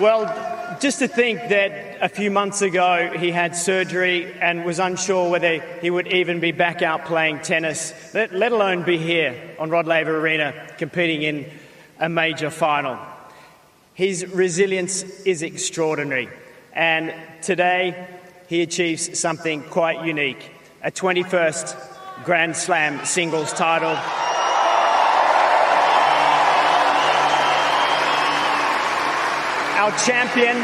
[0.00, 5.30] Well, just to think that a few months ago he had surgery and was unsure
[5.30, 9.86] whether he would even be back out playing tennis, let, alone be here on Rod
[9.86, 11.50] Laver Arena competing in
[12.00, 12.98] a major final.
[13.92, 16.30] His resilience is extraordinary,
[16.72, 18.08] and today
[18.48, 20.50] he achieves something quite unique
[20.82, 23.96] a 21st Grand Slam singles title.
[29.82, 30.56] Our champion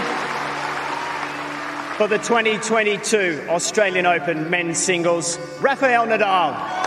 [1.97, 6.78] for the 2022 Australian Open men's singles, Rafael Nadal.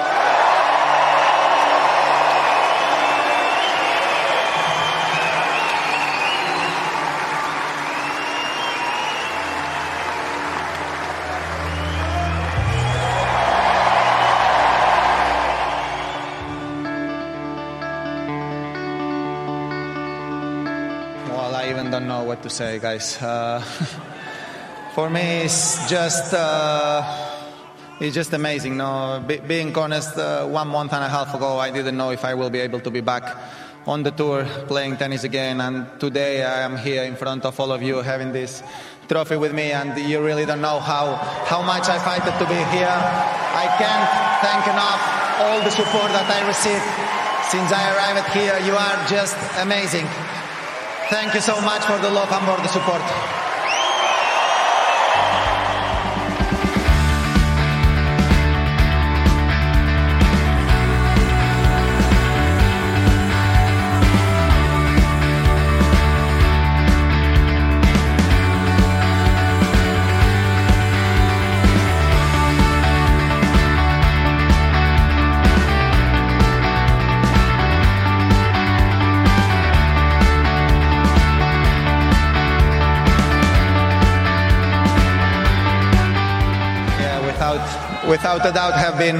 [21.72, 23.18] Even don't know what to say, guys.
[23.22, 23.62] Uh,
[24.94, 27.00] for me, it's just uh,
[28.00, 28.76] it's just amazing.
[28.76, 32.26] No, Be- being honest, uh, one month and a half ago, I didn't know if
[32.26, 33.24] I will be able to be back
[33.88, 35.62] on the tour playing tennis again.
[35.62, 38.62] And today, I am here in front of all of you, having this
[39.08, 41.16] trophy with me, and you really don't know how
[41.48, 42.98] how much I fight to be here.
[43.64, 44.08] I can't
[44.44, 45.02] thank enough
[45.40, 46.84] all the support that I received
[47.48, 48.60] since I arrived here.
[48.60, 50.08] You are just amazing.
[51.12, 53.41] Thank you so much for the love and for the support.
[88.12, 89.20] Without a doubt, have been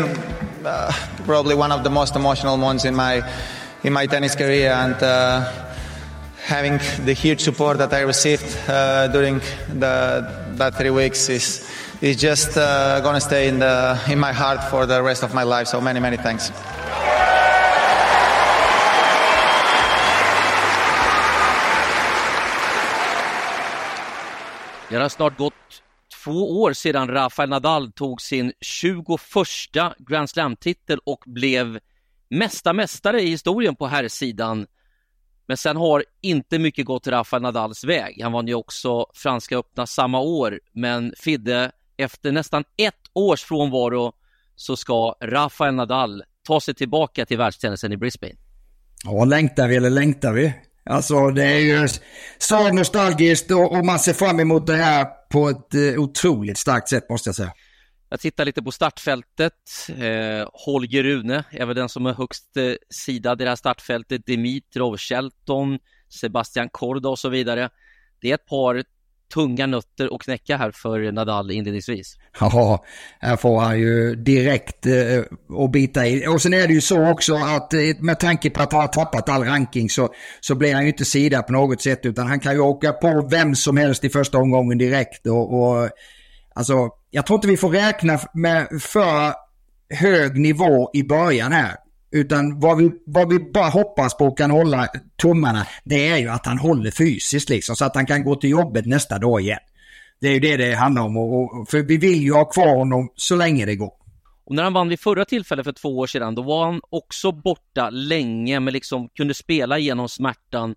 [0.66, 0.92] uh,
[1.26, 3.24] probably one of the most emotional months in my
[3.84, 5.50] in my tennis career, and uh,
[6.44, 9.40] having the huge support that I received uh, during
[9.80, 9.96] the
[10.60, 11.64] that three weeks is
[12.02, 15.44] is just uh, gonna stay in the in my heart for the rest of my
[15.44, 15.68] life.
[15.68, 16.52] So many many thanks.
[24.90, 25.54] Det snart gått
[26.24, 29.08] två år sedan Rafael Nadal tog sin 21
[29.98, 31.80] Grand Slam-titel och blev
[32.30, 34.68] mesta mästare i historien på herrsidan.
[35.46, 38.20] Men sen har inte mycket gått Rafael Nadals väg.
[38.24, 44.14] Han vann ju också Franska öppna samma år, men Fidde, efter nästan ett års frånvaro
[44.56, 48.36] så ska Rafael Nadal ta sig tillbaka till världstennisen i Brisbane.
[49.04, 50.54] Ja, längtar vi eller längtar vi?
[50.84, 51.88] Alltså det är ju
[52.38, 56.90] så nostalgiskt och, och man ser fram emot det här på ett eh, otroligt starkt
[56.90, 57.54] sätt måste jag säga.
[58.10, 59.54] Jag tittar lite på startfältet.
[59.90, 64.26] Eh, Holger Rune är väl den som är högst eh, sidad i det här startfältet.
[64.26, 67.70] Dimitrov, Shelton, Sebastian Korda och så vidare.
[68.22, 68.84] Det är ett par
[69.34, 72.18] tunga nötter att knäcka här för Nadal inledningsvis.
[72.40, 72.86] Ja,
[73.20, 76.28] här får han ju direkt eh, att bita i.
[76.28, 78.88] Och sen är det ju så också att eh, med tanke på att han har
[78.88, 80.10] tappat all ranking så,
[80.40, 83.28] så blir han ju inte sida på något sätt utan han kan ju åka på
[83.32, 85.28] vem som helst i första omgången direkt.
[85.28, 85.90] Och, och
[86.56, 89.34] alltså, jag tror inte vi får räkna med för
[89.94, 91.76] hög nivå i början här.
[92.12, 94.88] Utan vad vi, vad vi bara hoppas på och kan hålla
[95.22, 98.50] tummarna, det är ju att han håller fysiskt liksom så att han kan gå till
[98.50, 99.60] jobbet nästa dag igen.
[100.22, 102.78] Det är ju det det handlar om och, och, för vi vill ju ha kvar
[102.78, 103.94] honom så länge det går.
[104.46, 107.32] Och när han vann vid förra tillfället för två år sedan, då var han också
[107.32, 110.76] borta länge men liksom kunde spela igenom smärtan.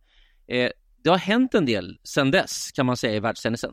[0.49, 0.71] Eh,
[1.05, 3.73] det har hänt en del sedan dess kan man säga i världstennisen.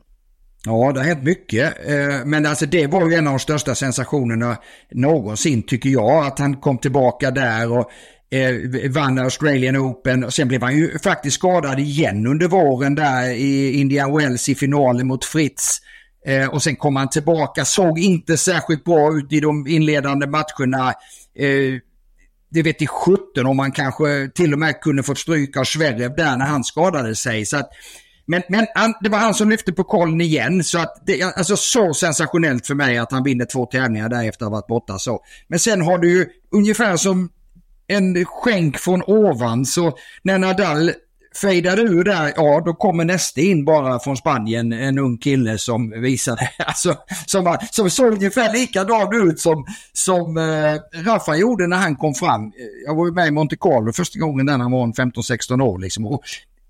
[0.66, 1.88] Ja, det har hänt mycket.
[1.88, 4.56] Eh, men alltså det var ju en av de största sensationerna
[4.90, 6.26] någonsin tycker jag.
[6.26, 7.90] Att han kom tillbaka där och
[8.30, 10.32] eh, vann Australian Open.
[10.32, 15.06] Sen blev han ju faktiskt skadad igen under våren där i Indian Wells i finalen
[15.06, 15.78] mot Fritz.
[16.26, 20.94] Eh, och sen kom han tillbaka, såg inte särskilt bra ut i de inledande matcherna.
[22.50, 26.08] Det vet i 17 om man kanske till och med kunde fått stryka av Sverre
[26.08, 27.46] där när han skadade sig.
[27.46, 27.70] Så att,
[28.26, 31.56] men men han, det var han som lyfte pokalen igen så att det är alltså
[31.56, 34.98] så sensationellt för mig att han vinner två tävlingar där efter att ha varit borta
[34.98, 35.20] så.
[35.48, 37.30] Men sen har du ju ungefär som
[37.86, 40.92] en skänk från ovan så när Nadal
[41.40, 45.90] fejdade ur där, ja då kommer nästa in bara från Spanien, en ung kille som
[46.02, 46.94] visade, alltså
[47.26, 52.14] som, var- som såg ungefär likadan ut som, som eh, Rafa gjorde när han kom
[52.14, 52.52] fram.
[52.86, 55.78] Jag var ju med i Monte Carlo första gången där när han var 15-16 år
[55.78, 56.06] liksom.
[56.06, 56.22] Och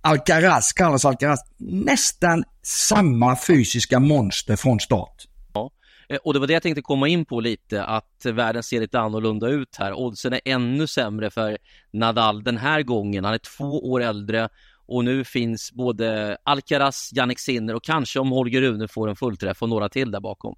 [0.05, 5.25] Alcaraz, Carlos Alcaraz, nästan samma fysiska monster från start.
[5.55, 5.71] Ja,
[6.09, 9.01] eh, och det var det jag tänkte komma in på lite, att världen ser lite
[9.01, 9.93] annorlunda ut här.
[9.93, 11.59] Oddsen är ännu sämre för
[11.93, 13.25] Nadal den här gången.
[13.25, 14.49] Han är två år äldre
[14.87, 19.63] och nu finns både Alcaraz, Jannik Sinner och kanske om Holger Rune får en fullträff
[19.63, 20.57] och några till där bakom.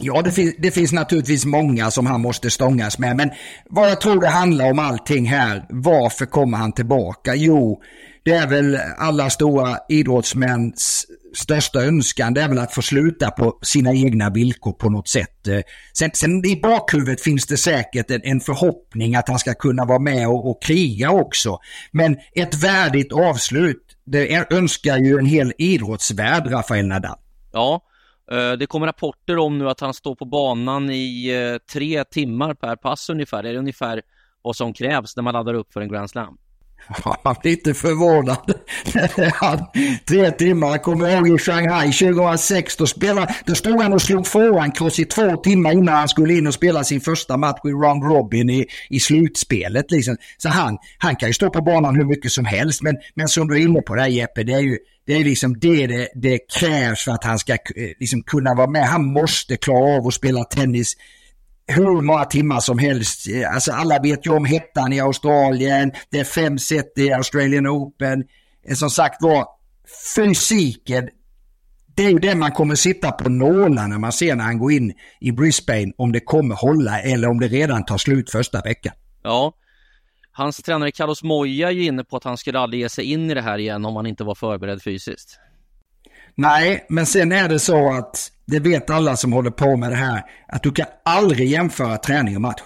[0.00, 3.30] Ja, det, fin det finns naturligtvis många som han måste stångas med, men
[3.70, 7.34] vad jag tror det handlar om allting här, varför kommer han tillbaka?
[7.34, 7.82] Jo,
[8.24, 13.58] det är väl alla stora idrottsmäns största önskan, det är väl att få sluta på
[13.62, 15.48] sina egna villkor på något sätt.
[15.48, 15.60] Eh,
[15.92, 19.98] sen, sen i bakhuvudet finns det säkert en, en förhoppning att han ska kunna vara
[19.98, 21.58] med och, och kriga också.
[21.92, 27.18] Men ett värdigt avslut, det önskar ju en hel idrottsvärld, Rafael Nadal.
[27.52, 27.82] Ja,
[28.30, 32.54] Eh, det kommer rapporter om nu att han står på banan i eh, tre timmar
[32.54, 33.42] per pass ungefär.
[33.42, 34.02] Det är ungefär
[34.42, 36.38] vad som krävs när man laddar upp för en Grand Slam.
[37.24, 38.55] Han blir inte förvånad.
[40.08, 44.26] tre timmar, jag kommer ihåg i Shanghai 2006, då, spelade, då stod han och slog
[44.26, 48.04] forehandcross i två timmar innan han skulle in och spela sin första match i round
[48.04, 49.90] robin i, i slutspelet.
[49.90, 50.16] Liksom.
[50.38, 53.48] Så han, han kan ju stå på banan hur mycket som helst, men, men som
[53.48, 56.38] du är inne på där Jeppe, det är ju det är liksom det, det det
[56.38, 57.58] krävs för att han ska eh,
[58.00, 58.82] liksom kunna vara med.
[58.82, 60.96] Han måste klara av att spela tennis
[61.66, 63.26] hur många timmar som helst.
[63.54, 68.24] Alltså alla vet ju om hettan i Australien, det är fem set i Australian Open.
[68.74, 69.46] Som sagt var,
[70.16, 71.08] fysiken,
[71.96, 74.72] det är ju det man kommer sitta på nålar när man ser när han går
[74.72, 78.92] in i Brisbane, om det kommer hålla eller om det redan tar slut första veckan.
[79.22, 79.52] Ja,
[80.32, 83.30] hans tränare Carlos Moya är ju inne på att han skulle aldrig ge sig in
[83.30, 85.38] i det här igen om han inte var förberedd fysiskt.
[86.34, 89.96] Nej, men sen är det så att det vet alla som håller på med det
[89.96, 92.62] här, att du kan aldrig jämföra träning och match.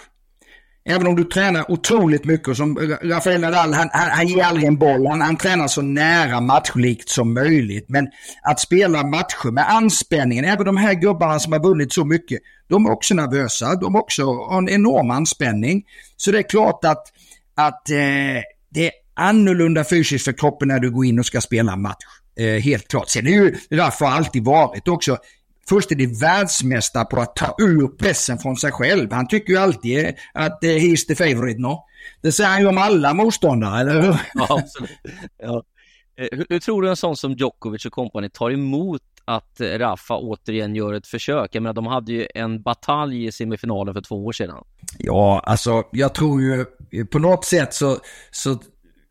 [0.84, 4.78] Även om du tränar otroligt mycket, som Rafael Nadal, han, han, han ger aldrig en
[4.78, 7.88] boll, han, han tränar så nära matchlikt som möjligt.
[7.88, 8.08] Men
[8.42, 12.86] att spela matcher med anspänningen, även de här gubbarna som har vunnit så mycket, de
[12.86, 14.22] är också nervösa, de har också
[14.58, 15.82] en enorm anspänning.
[16.16, 17.02] Så det är klart att,
[17.54, 17.96] att eh,
[18.70, 22.04] det är annorlunda fysiskt för kroppen när du går in och ska spela match.
[22.38, 23.08] Eh, helt klart.
[23.08, 25.18] Sen är ju Rafa alltid varit också
[25.68, 29.12] fullständig världsmästare på att ta ur pressen från sig själv.
[29.12, 31.86] Han tycker ju alltid att eh, he's the favorite no.
[32.22, 34.16] Det säger han ju om alla motståndare, eller hur?
[34.34, 34.62] Ja.
[35.38, 35.62] Ja.
[36.16, 40.16] Eh, hur, hur, tror du en sån som Djokovic och kompani tar emot att Rafa
[40.16, 41.54] återigen gör ett försök?
[41.54, 44.64] Jag menar, de hade ju en batalj i semifinalen för två år sedan.
[44.98, 46.66] Ja, alltså jag tror ju
[47.06, 47.98] på något sätt så,
[48.30, 48.58] så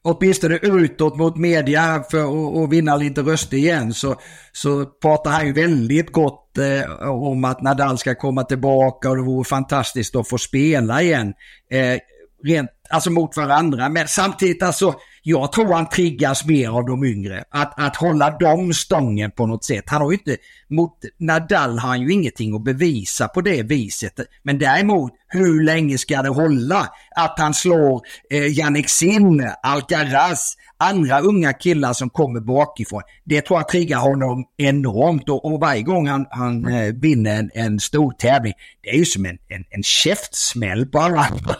[0.03, 4.15] åtminstone utåt mot media för att vinna lite röster igen så,
[4.51, 9.23] så pratar han ju väldigt gott eh, om att Nadal ska komma tillbaka och det
[9.23, 11.33] vore fantastiskt att få spela igen.
[11.71, 11.99] Eh,
[12.43, 13.89] rent, alltså mot varandra.
[13.89, 17.43] Men samtidigt alltså jag tror han triggas mer av de yngre.
[17.49, 19.83] Att, att hålla dem stången på något sätt.
[19.87, 20.37] Han har ju inte,
[20.69, 24.13] mot Nadal har han ju ingenting att bevisa på det viset.
[24.43, 26.89] Men däremot, hur länge ska det hålla?
[27.15, 33.01] Att han slår eh, Jannik Sinner, Alcaraz, andra unga killar som kommer bakifrån.
[33.23, 37.51] Det tror jag triggar honom enormt och, och varje gång han, han eh, vinner en,
[37.53, 38.53] en, stor tävling,
[38.83, 41.55] det är ju som en, en, en käftsmäll på alla andra.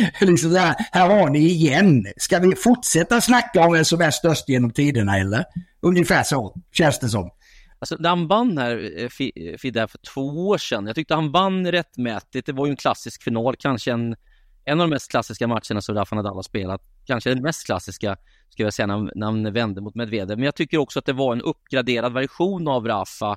[0.20, 2.06] liksom här, här har ni igen.
[2.16, 5.44] Ska vi fortsätta snacka om vem som är störst genom tiderna eller?
[5.80, 7.30] Ungefär så känns det som.
[7.78, 9.04] Alltså när han vann här, eh,
[9.44, 12.46] eh, Fidde, för två år sedan, jag tyckte han vann rättmätigt.
[12.46, 14.16] Det var ju en klassisk final, kanske en,
[14.64, 16.82] en av de mest klassiska matcherna som Rafa Nadal har spelat.
[17.06, 18.16] Kanske den mest klassiska,
[18.48, 20.38] skulle jag säga, när, när han vände mot Medvedev.
[20.38, 23.36] Men jag tycker också att det var en uppgraderad version av Rafa.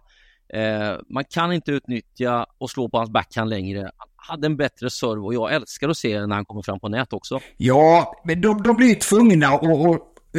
[0.54, 3.92] Eh, man kan inte utnyttja och slå på hans backhand längre.
[3.98, 6.90] Han hade en bättre serve och jag älskar att se när han kommer fram på
[6.90, 7.40] nät också.
[7.58, 9.62] Ja, men de, de blir tvungna att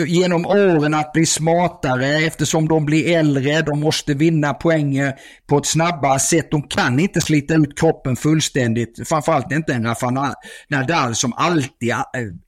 [0.05, 3.63] genom åren att bli smartare eftersom de blir äldre.
[3.63, 5.13] De måste vinna poänger eh,
[5.47, 6.51] på ett snabbare sätt.
[6.51, 9.09] De kan inte slita ut kroppen fullständigt.
[9.09, 10.35] Framförallt inte en Rafa
[10.69, 11.99] Nadal som alltid, eh,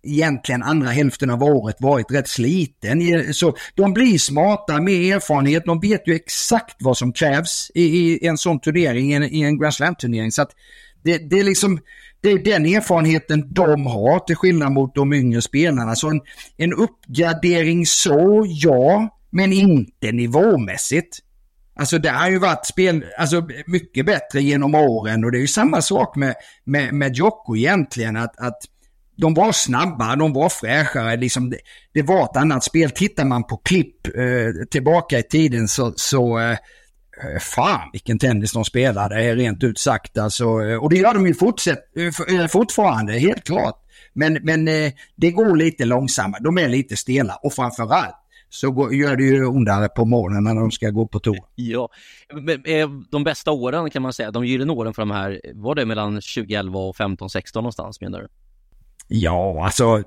[0.03, 3.25] egentligen andra hälften av året, varit rätt sliten.
[3.35, 5.65] Så de blir smarta med erfarenhet.
[5.65, 9.43] De vet ju exakt vad som krävs i, i en sån turnering, i en, i
[9.43, 10.33] en Grand Slam-turnering.
[10.33, 10.51] Så att
[11.03, 11.81] det, det är liksom
[12.21, 15.95] det är den erfarenheten de har till skillnad mot de yngre spelarna.
[15.95, 16.21] Så en,
[16.57, 21.19] en uppgradering så, ja, men inte nivåmässigt.
[21.77, 25.47] Alltså det har ju varit spel, alltså mycket bättre genom åren och det är ju
[25.47, 28.59] samma sak med, med, med Jocko egentligen att, att
[29.17, 31.59] de var snabba, de var fräschare, liksom det,
[31.95, 32.91] det var ett annat spel.
[32.91, 36.57] Tittar man på klipp eh, tillbaka i tiden så, så Eh,
[37.41, 40.19] fan vilken tennis de spelade, rent ut sagt.
[40.19, 41.79] Alltså, eh, och det gör de ju fortsätt,
[42.29, 43.85] eh, fortfarande, helt klart.
[44.13, 44.65] Men, men
[45.17, 48.17] det går lite långsammare, de är lite stela och framförallt
[48.51, 51.37] så går, gör det ju ondare på morgonen när de ska gå på toa.
[51.55, 51.89] Ja,
[52.65, 55.87] eh, de bästa åren kan man säga, de gyllene åren för de här, var det
[55.87, 58.29] mellan 2011 och 15, 16 någonstans menar du?
[59.09, 60.03] Ja, alltså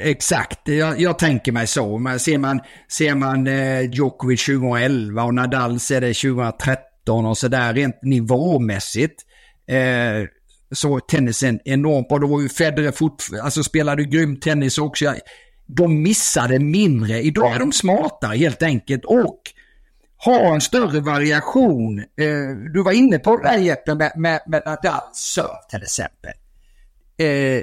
[0.00, 0.68] exakt.
[0.68, 1.98] Jag, jag, tänker mig så.
[1.98, 7.74] Men ser man, ser man eh, Djokovic 2011 och Nadal ser det 2013 och sådär
[7.74, 9.22] rent nivåmässigt.
[9.68, 10.28] Eh,
[10.70, 12.18] så tennisen enormt bra.
[12.18, 15.14] Då var ju Federer fortfarande, alltså spelade grym tennis också.
[15.66, 17.22] De missade mindre.
[17.22, 19.40] Idag är de smartare helt enkelt och
[20.16, 21.98] har en större variation.
[21.98, 26.32] Eh, du var inne på det där Jeppe med, med, med Nadal serve till exempel.
[27.18, 27.62] Eh,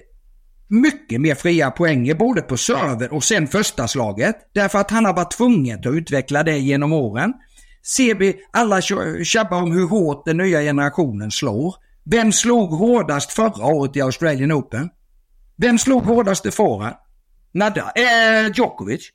[0.73, 4.35] mycket mer fria poänger både på serven och sen första slaget.
[4.53, 7.33] Därför att han har varit tvungen att utveckla det genom åren.
[7.85, 8.81] Ser vi alla
[9.23, 11.75] tjabbar om hur hårt den nya generationen slår.
[12.05, 14.89] Vem slog hårdast förra året i Australian Open?
[15.57, 16.93] Vem slog hårdast i fåren?
[17.53, 17.91] Nadal?
[17.95, 19.09] Eh, Djokovic.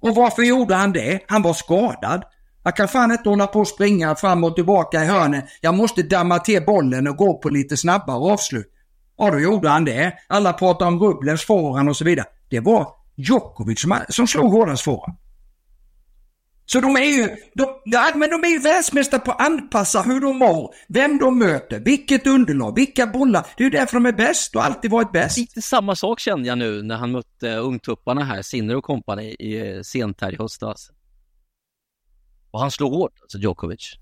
[0.00, 1.20] Och varför gjorde han det?
[1.28, 2.22] Han var skadad.
[2.64, 5.42] Jag kan fan inte hålla på och springa fram och tillbaka i hörnen.
[5.60, 8.77] Jag måste damma till bollen och gå på lite snabbare avslut.
[9.18, 10.12] Ja, då gjorde han det.
[10.26, 12.26] Alla pratar om Rublevs forehand och så vidare.
[12.48, 15.18] Det var Djokovic som, som slog hårdast forehand.
[16.66, 20.20] Så de är ju, de, ja, men de är ju världsmästare på att anpassa hur
[20.20, 23.46] de mår, vem de möter, vilket underlag, vilka bollar.
[23.56, 25.38] Det är ju därför de är bäst och alltid varit bäst.
[25.38, 29.76] Lite samma sak kände jag nu när han mötte ungtupparna här, Sinner och kompani, i,
[29.76, 30.90] eh, sent här i höstas.
[32.50, 33.94] Och han slog hårt, alltså Djokovic.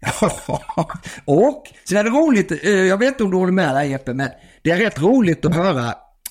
[1.24, 4.14] och sen är det roligt, eh, jag vet inte om du håller med där Jeppe,
[4.14, 4.28] men
[4.62, 5.86] det är rätt roligt att höra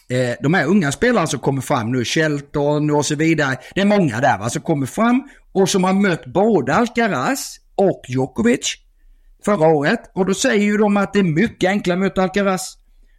[0.09, 3.57] eh, de här unga spelarna som kommer fram nu, Shelton och så vidare.
[3.75, 8.01] Det är många där va, som kommer fram och som har mött både Alcaraz och
[8.07, 8.75] Djokovic
[9.45, 10.11] förra året.
[10.15, 12.77] Och då säger ju de att det är mycket enklare att möta Alcaraz.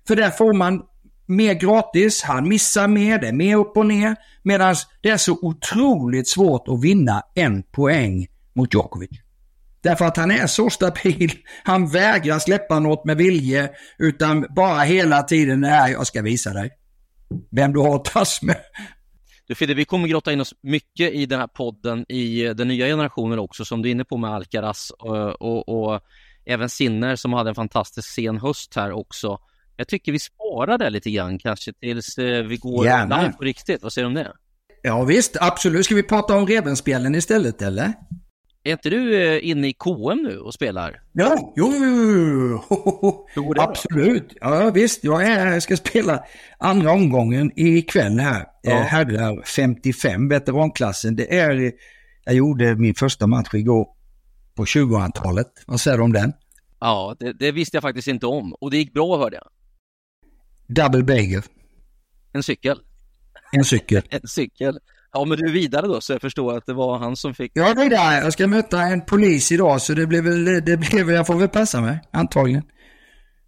[0.08, 0.82] För där får man
[1.26, 4.16] mer gratis, han missar mer, det är mer upp och ner.
[4.42, 9.10] Medan det är så otroligt svårt att vinna en poäng mot Djokovic.
[9.82, 11.32] Därför att han är så stabil.
[11.64, 16.70] Han vägrar släppa något med vilje utan bara hela tiden är jag ska visa dig
[17.50, 18.56] vem du har att tas med.
[19.46, 22.86] Du Fidde, vi kommer grotta in oss mycket i den här podden i den nya
[22.86, 26.00] generationen också som du är inne på med Alcaraz och, och, och
[26.44, 29.38] även Sinner som hade en fantastisk sen höst här också.
[29.76, 33.22] Jag tycker vi sparar det lite grann kanske tills eh, vi går Gärna.
[33.22, 33.82] live på riktigt.
[33.82, 34.32] Vad säger du om det?
[34.82, 35.84] Ja visst, absolut.
[35.84, 37.92] Ska vi prata om Revenspelen istället eller?
[38.64, 41.02] Är inte du eh, inne i KM nu och spelar?
[41.12, 43.54] Ja, jo, jo, jo.
[43.58, 44.36] Absolut.
[44.40, 45.04] Ja, visst.
[45.04, 46.24] Jag, är, jag ska spela
[46.58, 48.46] andra omgången ikväll här.
[48.62, 48.70] Ja.
[48.70, 51.16] Eh, herrar 55, veteranklassen.
[51.16, 51.72] Det är,
[52.24, 53.86] jag gjorde min första match igår
[54.54, 55.52] på 20-talet.
[55.66, 56.32] Vad säger du om den?
[56.80, 58.54] Ja, det, det, visste jag faktiskt inte om.
[58.60, 59.48] Och det gick bra hörde jag.
[60.76, 61.42] Double bagel.
[62.32, 62.78] En cykel.
[63.52, 64.02] En cykel.
[64.10, 64.78] en cykel.
[65.12, 67.52] Ja, men du är vidare då, så jag förstår att det var han som fick...
[67.54, 68.22] Ja, det är där.
[68.22, 71.34] Jag ska möta en polis idag, så det blir väl, det blir väl, jag får
[71.34, 72.62] väl passa mig, antagligen.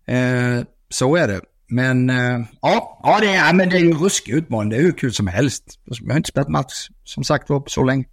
[0.06, 1.40] Eh, så är det.
[1.68, 4.70] Men eh, ja, ja, det är, men det är ju ruskig utmaning.
[4.70, 5.80] Det är hur kul som helst.
[5.84, 8.04] Jag har inte spelat match, som sagt var, så länge.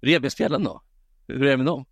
[0.00, 0.82] Revbensfjällen då?
[1.28, 1.84] Hur är det med dem?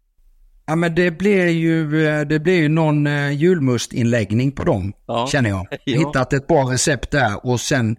[0.66, 5.26] Ja, men det blir ju, eh, det blir ju någon eh, julmustinläggning på dem, ja.
[5.32, 5.66] känner jag.
[5.84, 5.98] ja.
[5.98, 7.96] Hittat ett bra recept där och sen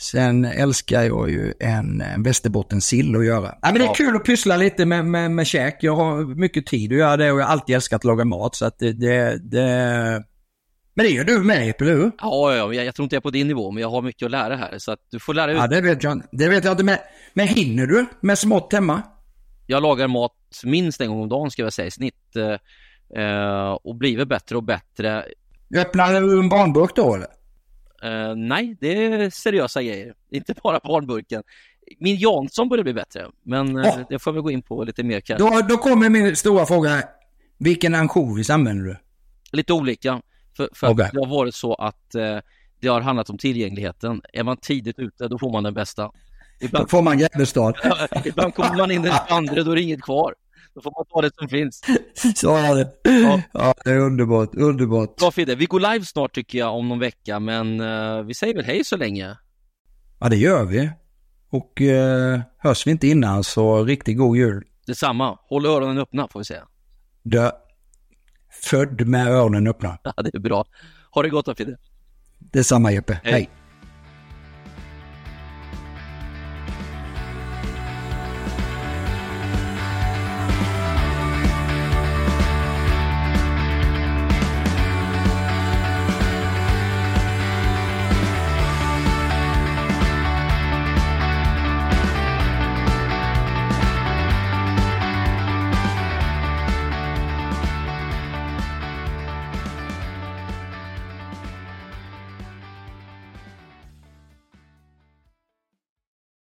[0.00, 3.54] Sen älskar jag ju en, en västerbottensill att göra.
[3.62, 5.78] Ja, men det är kul att pyssla lite med, med, med käk.
[5.80, 8.54] Jag har mycket tid att göra det och jag har alltid älskat att laga mat.
[8.54, 10.24] Så att det, det, det...
[10.94, 12.10] Men det gör du med, eller hur?
[12.18, 14.26] Ja, ja, jag, jag tror inte jag är på din nivå, men jag har mycket
[14.26, 14.78] att lära här.
[14.78, 15.58] Så att du får lära ut.
[15.58, 16.84] Ja, det vet jag, det vet jag inte.
[16.84, 16.98] Men,
[17.34, 19.02] men hinner du med smått hemma?
[19.66, 20.32] Jag lagar mat
[20.64, 22.36] minst en gång om dagen, ska jag säga, i snitt.
[23.16, 25.24] Eh, och blivit bättre och bättre.
[25.76, 27.28] Öppnar du en barnburk då, eller?
[28.04, 30.14] Uh, nej, det är seriösa grejer.
[30.30, 31.42] Inte bara barnburken.
[31.98, 34.00] Min Jansson börjar bli bättre, men oh.
[34.08, 35.50] det får vi gå in på lite mer kanske.
[35.50, 37.02] Då, då kommer min stora fråga.
[37.58, 38.96] Vilken ansjovis använder du?
[39.52, 40.22] Lite olika.
[40.56, 41.10] För, för okay.
[41.12, 42.38] det har varit så att uh,
[42.80, 44.22] det har handlat om tillgängligheten.
[44.32, 46.10] Är man tidigt ute, då får man den bästa.
[46.60, 47.74] Ibland, då får man Gävlestad.
[48.24, 50.34] ibland kommer man in den andra, då är det inget kvar.
[50.78, 51.80] Då får man ta det som finns.
[52.36, 52.92] Så är det.
[53.02, 53.42] Ja.
[53.52, 55.16] ja, det är underbart, underbart.
[55.16, 58.54] Bra Fidde, vi går live snart tycker jag om någon vecka, men uh, vi säger
[58.54, 59.36] väl hej så länge.
[60.18, 60.90] Ja, det gör vi.
[61.50, 64.64] Och uh, hörs vi inte innan så riktigt god jul.
[64.86, 65.38] Detsamma.
[65.42, 66.66] Håll öronen öppna får vi säga.
[67.22, 67.50] Dö.
[68.62, 69.98] Född med öronen öppna.
[70.16, 70.64] Ja, det är bra.
[71.10, 71.78] Ha det gott då Fidde.
[72.38, 73.20] Detsamma Jeppe.
[73.24, 73.32] hej.
[73.32, 73.50] hej.